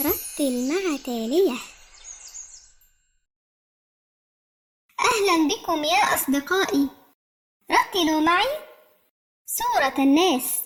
رتل 0.00 0.68
مع 0.68 0.96
تالية. 1.04 1.58
أهلا 5.00 5.48
بكم 5.48 5.84
يا 5.84 6.14
أصدقائي. 6.14 6.88
رتلوا 7.70 8.20
معي 8.20 8.58
سورة 9.46 9.94
الناس. 9.98 10.60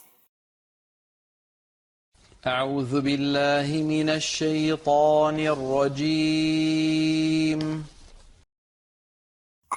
أعوذ 2.46 3.00
بالله 3.00 3.82
من 3.82 4.08
الشيطان 4.08 5.40
الرجيم. 5.40 6.78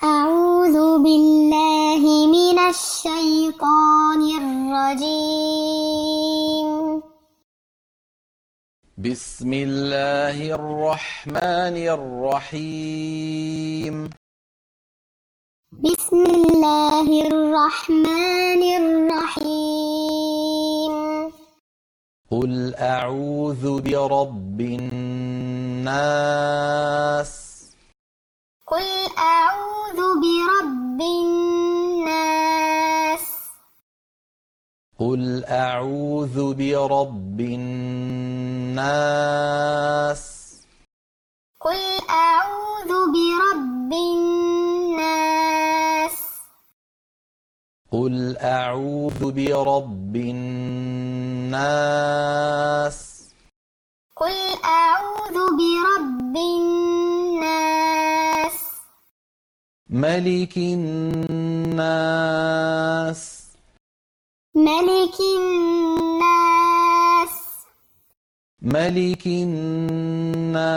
أعوذ 0.04 1.04
بالله 1.04 2.28
من 2.28 2.60
الشيطان 2.60 4.22
الرجيم. 4.42 5.61
بسم 9.02 9.50
الله 9.54 10.54
الرحمن 10.54 11.78
الرحيم. 11.98 14.10
بسم 15.72 16.24
الله 16.26 17.28
الرحمن 17.28 18.64
الرحيم. 18.82 20.94
قل 22.32 22.76
أعوذ 22.76 23.82
برب 23.82 24.62
الناس. 24.62 26.02
قل 28.68 28.88
أعوذ 29.18 29.98
برب 29.98 31.02
الناس. 31.02 32.42
قل 35.00 35.46
أعوذ 35.46 36.54
برب 36.54 37.40
الناس. 37.40 38.01
قل 41.62 42.02
أعوذ 42.10 42.88
برب 42.88 43.94
الناس. 43.94 45.32
قل 47.92 48.38
أعوذ 48.38 49.32
برب 49.32 50.16
الناس. 50.16 50.92
قل 54.16 54.38
أعوذ 54.66 55.34
برب 55.34 56.36
الناس. 56.38 57.52
ملك 59.90 60.58
الناس. 60.58 62.11
ملك 68.74 69.28
الناس. 69.28 70.72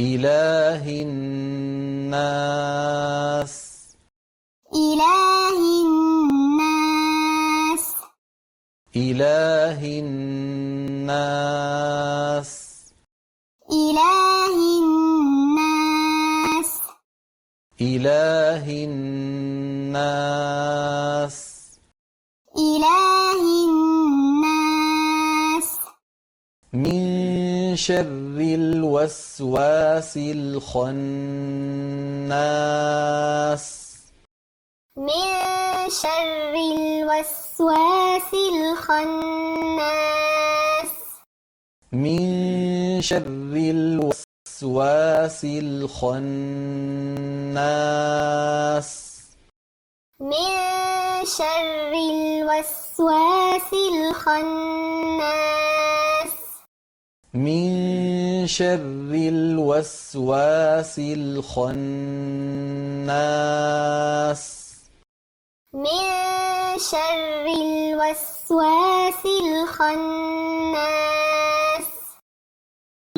إله 0.00 1.02
الناس. 1.02 2.26
إله 4.74 5.58
الناس. 5.82 7.06
إله 8.96 9.80
الناس. 10.00 11.59
إله 13.72 14.56
الناس. 14.82 16.72
إله 17.80 18.84
الناس. 18.84 20.10
إله 22.58 23.64
الناس. 23.64 25.68
من 26.72 27.76
شر 27.76 28.38
الوسواس 28.38 30.16
الخناس. 30.16 30.96
من 34.96 35.90
شر 35.90 36.54
الوسواس 36.54 38.34
الخناس. 38.34 40.19
من 41.92 43.02
شر 43.02 43.26
الوسواس 43.56 45.44
الخناس. 45.44 46.10
من 50.20 50.46
شر 51.24 51.92
الوسواس 51.92 53.72
الخناس. 53.72 54.40
من 57.34 58.46
شر 58.46 59.10
الوسواس 59.14 60.98
الخناس. 60.98 61.74
من 65.74 66.78
شر 66.78 67.46
الوسواس 67.46 69.26
الخناس. 69.42 71.29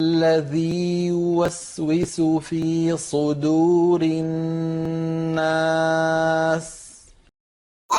الذي 0.01 1.07
يوسوس 1.07 2.21
في 2.47 2.97
صدور 2.97 4.01
الناس. 4.01 5.41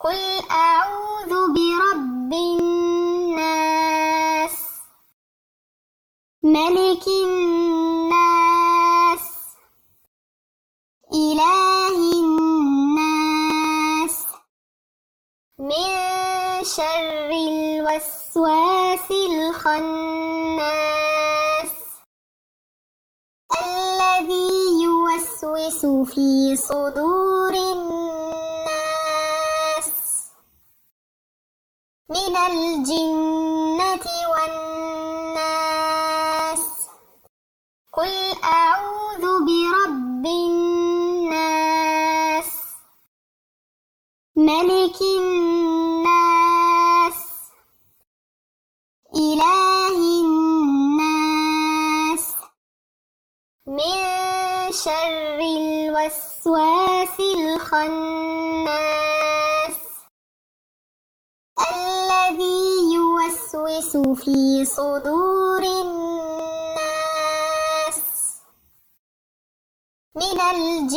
قل 0.00 0.20
أعوذ 0.50 1.32
برب 1.54 2.32
الناس. 2.32 3.76
ملك 6.42 7.04
الناس 7.26 8.06
إله 11.12 12.12
الناس 12.20 12.56
من 15.58 16.55
شر 16.66 17.30
الوسواس 17.30 19.10
الخناس. 19.10 19.86
الذي 23.62 24.82
يوسوس 24.82 25.86
في 26.14 26.56
صدور 26.56 27.54
الناس. 27.54 28.70
من 32.10 32.36
الجنة 32.36 34.06
والناس. 34.30 35.44
قل 37.92 38.34
أعوذ 38.44 39.22
برب 39.46 40.26
الناس. 40.26 41.46
ملك 44.36 45.00
الناس 45.02 45.25
من 53.66 54.72
شر 54.72 55.38
الوسواس 55.40 57.20
الخناس 57.20 58.66
الذي 61.60 62.94
يوسوس 62.94 63.96
في 64.24 64.64
صدور 64.64 65.62
الناس 65.62 66.76
من 70.16 70.40
والناس 70.40 70.94